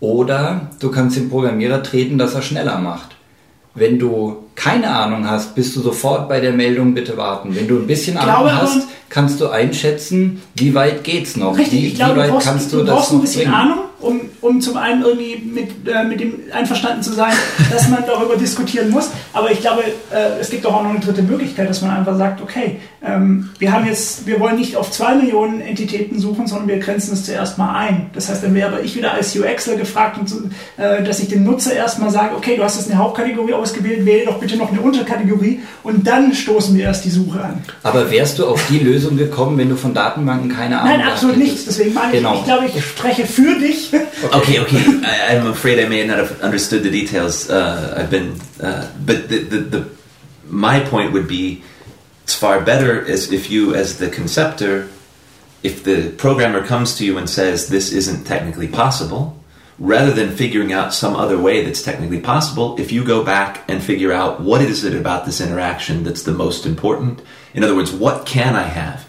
[0.00, 3.16] Oder du kannst den Programmierer treten, dass er schneller macht.
[3.74, 7.54] Wenn du keine Ahnung hast, bist du sofort bei der Meldung, bitte warten.
[7.54, 11.56] Wenn du ein bisschen Ahnung glaube hast, kannst du einschätzen, wie weit geht's noch?
[11.56, 13.54] Richtig, wie, ich glaube, wie du weit brauchst, kannst du du, brauchst ein bisschen bringen?
[13.54, 17.32] Ahnung, um, um zum einen irgendwie mit, äh, mit dem einverstanden zu sein,
[17.70, 19.10] dass man darüber diskutieren muss.
[19.32, 22.16] Aber ich glaube, äh, es gibt doch auch noch eine dritte Möglichkeit, dass man einfach
[22.16, 22.80] sagt, okay,
[23.58, 27.24] wir haben jetzt, wir wollen nicht auf zwei Millionen Entitäten suchen, sondern wir grenzen es
[27.24, 28.10] zuerst mal ein.
[28.14, 30.38] Das heißt, dann wäre ich wieder als UXler gefragt, und, so,
[30.76, 34.26] äh, dass ich dem Nutzer erstmal sage, okay, du hast jetzt eine Hauptkategorie ausgewählt, wähle
[34.26, 37.62] doch bitte noch eine Unterkategorie und dann stoßen wir erst die Suche an.
[37.82, 41.36] Aber wärst du auf die Lösung gekommen, wenn du von Datenbanken keine Ahnung Nein, absolut
[41.36, 41.64] nichts.
[41.64, 42.34] Deswegen meine Genau.
[42.34, 43.90] ich, ich glaube, ich spreche für dich.
[44.32, 44.78] Okay, okay.
[45.02, 47.48] I, I'm afraid I may not have understood the details.
[47.48, 49.84] Uh, I've been, uh, but the, the, the
[50.48, 51.62] my point would be,
[52.26, 54.88] it's far better as if you, as the conceptor,
[55.62, 59.40] if the programmer comes to you and says this isn't technically possible,
[59.78, 63.80] rather than figuring out some other way that's technically possible, if you go back and
[63.80, 67.22] figure out what is it about this interaction that's the most important.
[67.54, 69.06] In other words, what can I have?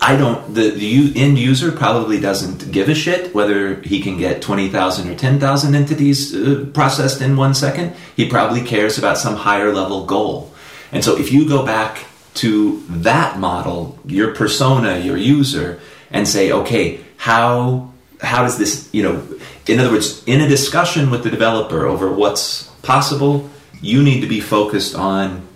[0.00, 0.54] I don't.
[0.54, 5.10] The, the end user probably doesn't give a shit whether he can get twenty thousand
[5.10, 7.94] or ten thousand entities uh, processed in one second.
[8.16, 10.50] He probably cares about some higher level goal.
[10.92, 16.52] And so, if you go back to that model, your persona, your user, and say,
[16.52, 19.26] okay, how how does this, you know,
[19.66, 23.50] in other words, in a discussion with the developer over what's possible,
[23.82, 25.46] you need to be focused on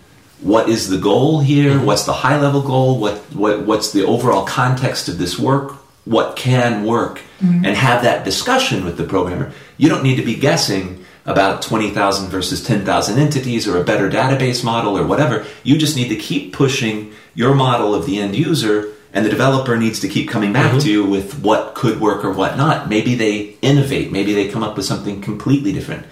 [0.41, 1.85] what is the goal here mm-hmm.
[1.85, 5.73] what's the high level goal what, what what's the overall context of this work
[6.09, 7.65] what can work mm-hmm.
[7.65, 9.53] and have that discussion with the programmer.
[9.77, 10.98] You don't need to be guessing
[11.29, 16.09] about 20,000 versus 10,000 entities or a better database model or whatever you just need
[16.09, 20.29] to keep pushing your model of the end user and the developer needs to keep
[20.29, 24.33] coming back to you with what could work or what not maybe they innovate maybe
[24.35, 26.05] they come up with something completely different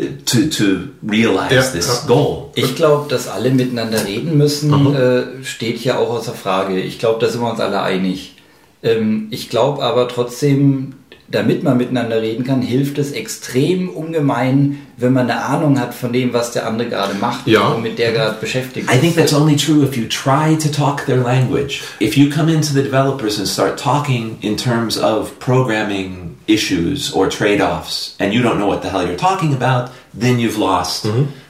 [0.00, 0.66] uh, to, to
[1.02, 1.70] realize Yeah.
[1.72, 6.80] this goal Ich glaube, dass alle miteinander reden müssen, äh, steht hier auch außer Frage.
[6.80, 8.34] Ich glaube, da sind wir uns alle einig.
[8.82, 10.94] Ähm, ich glaube aber trotzdem,
[11.30, 16.12] damit man miteinander reden kann, hilft es extrem ungemein, wenn man eine Ahnung hat von
[16.12, 17.68] dem, was der andere gerade macht Ja.
[17.68, 19.16] und mit der gerade beschäftigt I think ist.
[19.16, 21.82] that's only true if you try to talk their language.
[22.00, 27.28] If you come into the developers and start talking in terms of programming issues or
[27.28, 31.04] trade offs and you don't know what the hell you're talking about, then you've lost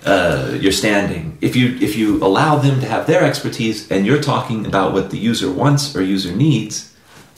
[0.05, 1.39] uh, your standing.
[1.41, 5.11] If you, if you allow them to have their expertise and you're talking about what
[5.11, 6.88] the user wants or user needs,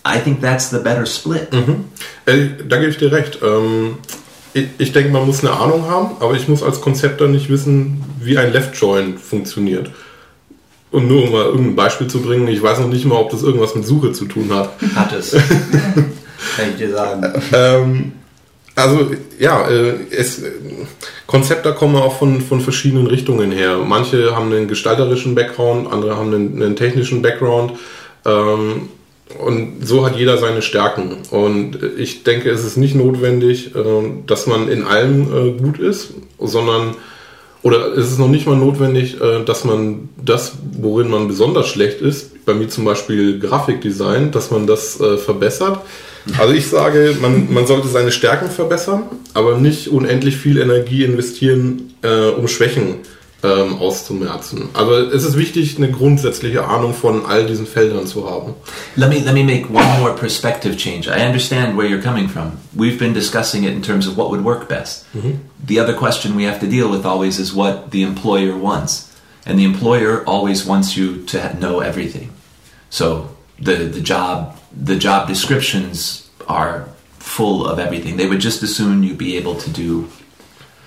[0.05, 1.49] I think that's the better split.
[2.27, 3.39] Äh, da gebe ich dir recht.
[3.43, 3.99] Ähm,
[4.53, 8.03] ich, ich denke, man muss eine Ahnung haben, aber ich muss als Konzepter nicht wissen,
[8.21, 9.91] wie ein Left Join funktioniert.
[10.91, 13.43] Und nur um mal irgendein Beispiel zu bringen, ich weiß noch nicht mal, ob das
[13.43, 14.71] irgendwas mit Suche zu tun hat.
[14.97, 15.31] Hat es.
[16.57, 17.33] Kann ich dir sagen.
[17.53, 18.13] Ähm,
[18.75, 20.43] also ja, äh, es,
[21.27, 23.79] Konzepte kommen auch von, von verschiedenen Richtungen her.
[23.87, 27.75] Manche haben einen gestalterischen Background, andere haben einen, einen technischen Background.
[28.25, 28.89] Ähm,
[29.39, 31.19] und so hat jeder seine Stärken.
[31.31, 33.81] Und ich denke, es ist nicht notwendig, äh,
[34.27, 36.95] dass man in allem äh, gut ist, sondern
[37.63, 42.01] oder es ist noch nicht mal notwendig, äh, dass man das, worin man besonders schlecht
[42.01, 45.81] ist, bei mir zum Beispiel Grafikdesign, dass man das verbessert.
[46.39, 51.95] Also ich sage, man, man sollte seine Stärken verbessern, aber nicht unendlich viel Energie investieren,
[52.37, 52.97] um Schwächen
[53.43, 54.69] ähm, auszumerzen.
[54.75, 58.55] Also es ist wichtig, eine grundsätzliche Ahnung von all diesen Feldern zu haben.
[58.97, 61.09] Let me let me make one more perspective change.
[61.09, 62.53] I understand where you're coming from.
[62.75, 65.07] We've been discussing it in terms of what would work best.
[65.15, 65.39] Mm-hmm.
[65.67, 69.11] The other question we have to deal with always is what the employer wants.
[69.47, 72.33] and the employer always wants you to know everything.
[72.91, 78.17] So the the job the job descriptions are full of everything.
[78.17, 80.09] They would just as soon you be able to do.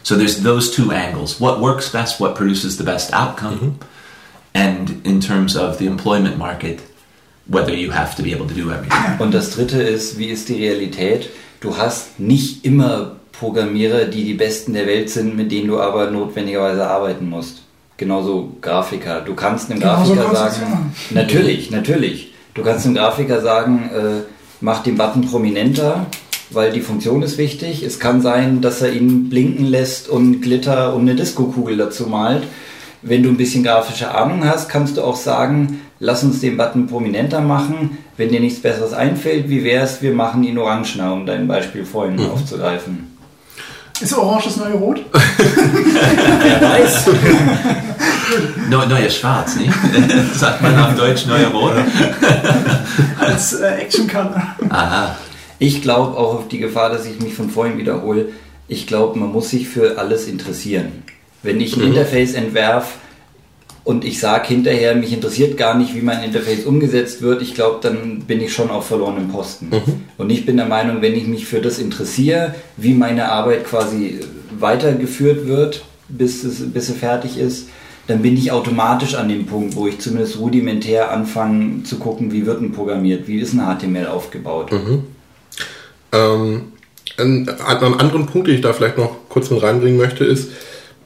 [0.04, 3.80] So there's those two angles: what works best, what produces the best outcome,
[4.54, 6.82] and in terms of the employment market,
[7.48, 9.20] whether you have to be able to do everything.
[9.20, 11.30] Und das dritte ist, wie ist die Realität?
[11.62, 16.12] Du hast nicht immer Programmierer, die die Besten der Welt sind, mit denen du aber
[16.12, 17.64] notwendigerweise arbeiten musst.
[17.98, 19.22] Genauso Grafiker.
[19.22, 21.16] Du kannst einem Genauso Grafiker sagen, Konstruktion.
[21.16, 22.34] natürlich, natürlich.
[22.54, 24.22] Du kannst einem Grafiker sagen, äh,
[24.62, 26.06] mach den Button prominenter,
[26.54, 27.84] weil die Funktion ist wichtig.
[27.84, 32.44] Es kann sein, dass er ihn blinken lässt und Glitter und eine Disco-Kugel dazu malt.
[33.02, 36.88] Wenn du ein bisschen grafische Ahnung hast, kannst du auch sagen, lass uns den Button
[36.88, 37.98] prominenter machen.
[38.16, 42.20] Wenn dir nichts Besseres einfällt, wie wär's, wir machen ihn orangener, um dein Beispiel vorhin
[42.20, 43.14] aufzugreifen.
[44.00, 45.06] Ist Orange das neue Rot?
[45.14, 47.06] Wer weiß.
[48.70, 49.74] Neu, neuer Schwarz, nicht?
[50.36, 51.74] Sagt man auf Deutsch neuer Rot?
[53.20, 54.56] Als äh, Action-Color.
[54.70, 55.16] Aha.
[55.60, 58.30] Ich glaube auch auf die Gefahr, dass ich mich von vorhin wiederhole.
[58.68, 61.04] Ich glaube, man muss sich für alles interessieren.
[61.42, 62.96] Wenn ich ein Interface entwerf
[63.84, 67.80] und ich sage hinterher, mich interessiert gar nicht, wie mein Interface umgesetzt wird, ich glaube,
[67.82, 69.70] dann bin ich schon auf verlorenem Posten.
[70.18, 74.22] Und ich bin der Meinung, wenn ich mich für das interessiere, wie meine Arbeit quasi
[74.58, 77.68] weitergeführt wird, bis, es, bis sie fertig ist,
[78.08, 82.46] dann bin ich automatisch an dem Punkt, wo ich zumindest rudimentär anfange zu gucken, wie
[82.46, 84.72] wird ein programmiert, wie ist ein HTML aufgebaut.
[86.14, 86.74] Ähm,
[87.18, 90.50] ein, einen anderen Punkt, den ich da vielleicht noch kurz mit reinbringen möchte, ist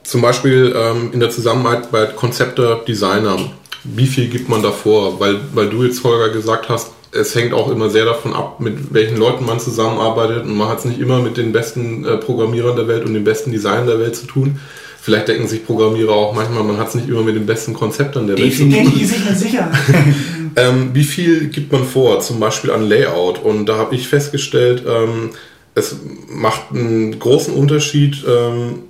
[0.04, 3.36] zum Beispiel ähm, in der Zusammenarbeit bei Konzepte Designer.
[3.84, 5.20] Wie viel gibt man davor?
[5.20, 8.92] Weil, weil du jetzt, Holger, gesagt hast, es hängt auch immer sehr davon ab, mit
[8.92, 12.76] welchen Leuten man zusammenarbeitet und man hat es nicht immer mit den besten äh, Programmierern
[12.76, 14.60] der Welt und den besten Designern der Welt zu tun.
[15.00, 18.26] Vielleicht denken sich Programmierer auch manchmal, man hat es nicht immer mit den besten Konzeptern
[18.26, 18.68] der Welt zu tun.
[18.68, 19.70] Nicht sicher.
[20.56, 23.42] Ähm, wie viel gibt man vor, zum Beispiel an Layout?
[23.42, 25.30] Und da habe ich festgestellt, ähm,
[25.74, 25.96] es
[26.28, 28.80] macht einen großen Unterschied, ähm,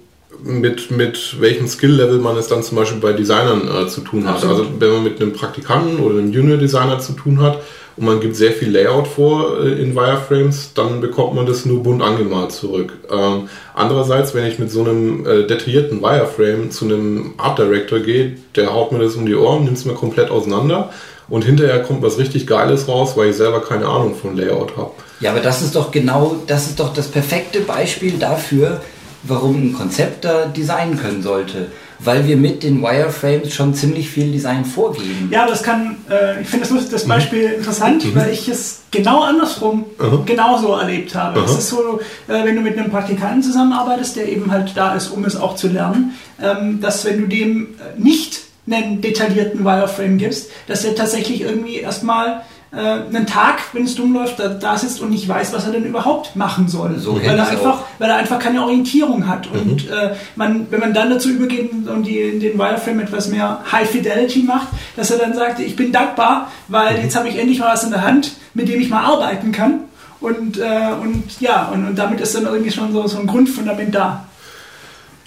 [0.45, 4.37] mit, mit welchem Skill-Level man es dann zum Beispiel bei Designern äh, zu tun hat.
[4.37, 4.59] Absolut.
[4.59, 7.61] Also wenn man mit einem Praktikanten oder einem Junior-Designer zu tun hat
[7.97, 11.83] und man gibt sehr viel Layout vor äh, in Wireframes, dann bekommt man das nur
[11.83, 12.93] bunt angemalt zurück.
[13.11, 18.37] Ähm, andererseits, wenn ich mit so einem äh, detaillierten Wireframe zu einem Art Director gehe,
[18.55, 20.91] der haut mir das um die Ohren, nimmt es mir komplett auseinander
[21.29, 24.93] und hinterher kommt was richtig Geiles raus, weil ich selber keine Ahnung von Layout habe.
[25.21, 28.81] Ja, aber das ist doch genau, das ist doch das perfekte Beispiel dafür,
[29.25, 31.67] warum ein Konzepter designen können sollte.
[32.01, 35.29] Weil wir mit den Wireframes schon ziemlich viel Design vorgeben.
[35.33, 39.23] Ja, aber das kann, äh, ich finde das, das Beispiel interessant, weil ich es genau
[39.25, 40.25] andersrum Mhm.
[40.25, 41.41] genauso erlebt habe.
[41.41, 41.59] Es Mhm.
[41.59, 45.25] ist so, äh, wenn du mit einem Praktikanten zusammenarbeitest, der eben halt da ist, um
[45.25, 50.51] es auch zu lernen, ähm, dass wenn du dem äh, nicht einen detaillierten Wireframe gibst,
[50.67, 55.01] dass er tatsächlich irgendwie erstmal äh, einen Tag, wenn es dumm läuft, da, da sitzt
[55.01, 56.99] und nicht weiß, was er denn überhaupt machen soll.
[56.99, 57.85] So weil, er einfach, auch.
[57.99, 59.51] weil er einfach keine Orientierung hat.
[59.51, 59.61] Mhm.
[59.61, 63.89] Und äh, man, wenn man dann dazu übergeht und die, den Wireframe etwas mehr High
[63.89, 67.03] Fidelity macht, dass er dann sagt, ich bin dankbar, weil Mhm.
[67.05, 69.81] jetzt habe ich endlich mal was in der Hand, mit dem ich mal arbeiten kann.
[70.21, 73.95] Und, äh, und ja, und, und damit ist dann irgendwie schon so, so ein Grundfundament
[73.95, 74.27] da.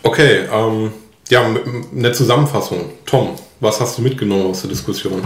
[0.04, 0.92] Okay, ähm,
[1.32, 2.92] ja, m- m- eine Zusammenfassung.
[3.06, 5.24] Tom, was hast du mitgenommen aus der Diskussion?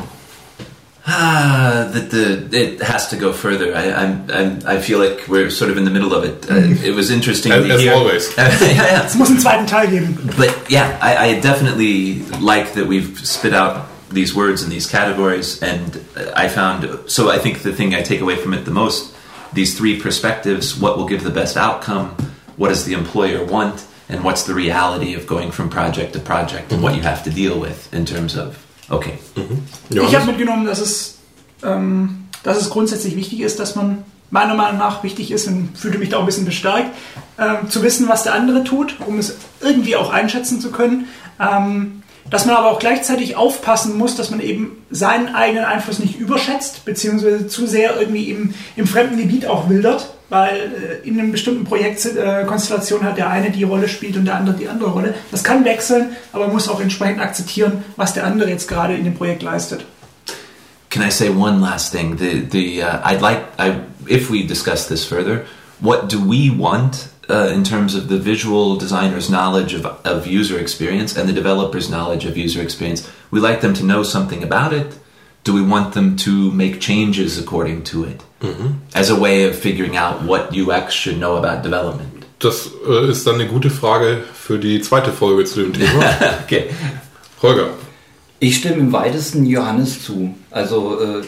[1.07, 3.75] Ah, that the it has to go further.
[3.75, 6.49] I I'm, I'm I feel like we're sort of in the middle of it.
[6.49, 7.93] Uh, it was interesting As- to as hear.
[7.93, 8.33] always.
[8.37, 9.05] yeah, yeah.
[9.05, 10.17] Es muss einen zweiten Teil geben.
[10.35, 15.61] But yeah, I, I definitely like that we've spit out these words and these categories,
[15.61, 15.99] and
[16.35, 17.29] I found so.
[17.29, 19.13] I think the thing I take away from it the most:
[19.53, 20.75] these three perspectives.
[20.75, 22.15] What will give the best outcome?
[22.57, 23.85] What does the employer want?
[24.07, 27.29] And what's the reality of going from project to project, and what you have to
[27.31, 28.55] deal with in terms of
[28.89, 29.17] okay,
[29.89, 30.11] Johannes?
[30.11, 31.17] Ich habe mitgenommen, dass es,
[31.63, 35.97] ähm, dass es grundsätzlich wichtig ist, dass man meiner Meinung nach wichtig ist und fühlte
[35.97, 36.95] mich da auch ein bisschen bestärkt,
[37.39, 41.07] ähm, zu wissen, was der andere tut, um es irgendwie auch einschätzen zu können.
[41.39, 46.19] Ähm, dass man aber auch gleichzeitig aufpassen muss, dass man eben seinen eigenen Einfluss nicht
[46.19, 51.31] überschätzt, beziehungsweise zu sehr irgendwie im, im fremden Gebiet auch wildert, weil äh, in einem
[51.31, 55.13] bestimmten Projektkonstellation äh, halt der eine die Rolle spielt und der andere die andere Rolle.
[55.31, 59.03] Das kann wechseln, aber man muss auch entsprechend akzeptieren, was der andere jetzt gerade in
[59.03, 59.85] dem Projekt leistet.
[60.89, 62.17] Can I say one last thing?
[62.17, 65.45] The the uh, I'd like I if we discuss this further,
[65.79, 70.57] what do we want uh, in terms of the visual designer's knowledge of, of user
[70.57, 73.09] experience and the developer's knowledge of user experience?
[73.29, 74.97] We like them to know something about it.
[75.45, 78.21] Do we want them to make changes according to it
[78.93, 82.25] as a way of figuring out what UX should know about development?
[82.39, 86.03] Das äh, ist dann eine gute Frage für die zweite Folge zu dem Thema.
[86.43, 86.65] okay.
[87.41, 87.69] Holger,
[88.39, 90.35] Ich stimme im weitesten Johannes zu.
[90.51, 91.21] Also äh,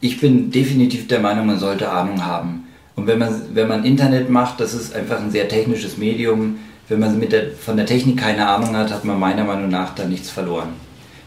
[0.00, 2.64] ich bin definitiv der Meinung, man sollte Ahnung haben.
[2.96, 6.58] Und wenn man, wenn man Internet macht, das ist einfach ein sehr technisches Medium.
[6.88, 9.94] Wenn man mit der, von der Technik keine Ahnung hat, hat man meiner Meinung nach
[9.94, 10.68] da nichts verloren.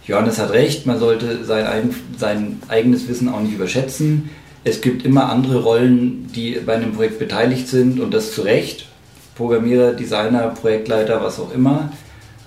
[0.08, 4.30] Johannes hat recht, man sollte sein, sein eigenes Wissen auch nicht überschätzen.
[4.64, 8.88] Es gibt immer andere Rollen, die bei einem Projekt beteiligt sind und das zu Recht.
[9.36, 11.92] Programmierer, Designer, Projektleiter, was auch immer.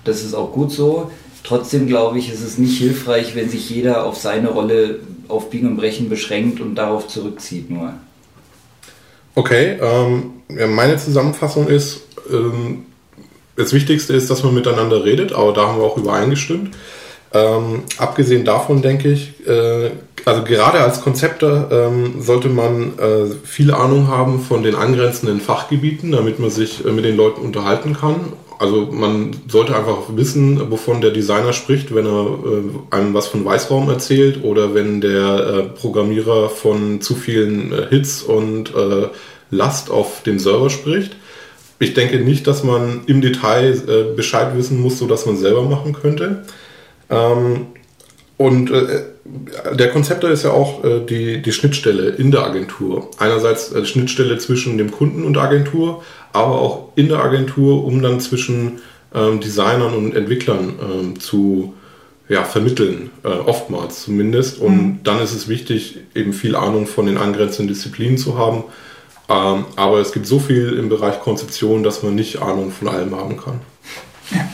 [0.03, 1.11] Das ist auch gut so.
[1.43, 5.69] Trotzdem glaube ich, ist es nicht hilfreich, wenn sich jeder auf seine Rolle auf Biegen
[5.69, 7.93] und Brechen beschränkt und darauf zurückzieht nur.
[9.33, 10.33] Okay, ähm,
[10.75, 12.01] meine Zusammenfassung ist,
[12.31, 12.85] ähm,
[13.55, 16.75] das Wichtigste ist, dass man miteinander redet, aber da haben wir auch übereingestimmt.
[17.33, 19.91] Ähm, abgesehen davon denke ich, äh,
[20.25, 26.11] also gerade als Konzepter ähm, sollte man äh, viel Ahnung haben von den angrenzenden Fachgebieten,
[26.11, 28.33] damit man sich äh, mit den Leuten unterhalten kann.
[28.59, 33.43] Also man sollte einfach wissen, wovon der Designer spricht, wenn er äh, einem was von
[33.43, 38.71] Weißraum erzählt oder wenn der äh, Programmierer von zu vielen äh, Hits und
[39.53, 41.15] Last auf dem Server spricht.
[41.79, 45.91] Ich denke nicht, dass man im Detail Bescheid wissen muss, so dass man selber machen
[45.91, 46.45] könnte.
[47.11, 47.67] Ähm,
[48.37, 49.03] und äh,
[49.73, 53.11] der Konzepter ist ja auch äh, die, die Schnittstelle in der Agentur.
[53.19, 56.03] Einerseits äh, Schnittstelle zwischen dem Kunden und der Agentur,
[56.33, 58.79] aber auch in der Agentur, um dann zwischen
[59.13, 61.75] ähm, Designern und Entwicklern ähm, zu
[62.29, 64.57] ja, vermitteln, äh, oftmals zumindest.
[64.57, 64.99] Und mhm.
[65.03, 68.63] dann ist es wichtig, eben viel Ahnung von den angrenzenden Disziplinen zu haben.
[69.29, 73.15] Ähm, aber es gibt so viel im Bereich Konzeption, dass man nicht Ahnung von allem
[73.15, 73.59] haben kann.
[74.31, 74.49] Ja.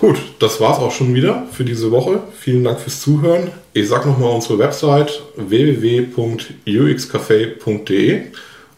[0.00, 2.22] Gut, das war's auch schon wieder für diese Woche.
[2.38, 3.50] Vielen Dank fürs Zuhören.
[3.74, 8.22] Ich sage nochmal unsere Website www.uxcafé.de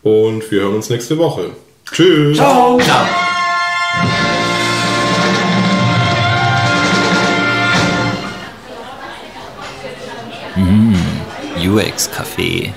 [0.02, 1.50] und wir hören uns nächste Woche.
[1.92, 2.36] Tschüss.
[2.36, 2.76] Ciao.
[2.80, 3.06] Ciao.
[10.56, 10.96] Mmh,
[11.68, 12.72] UX Café.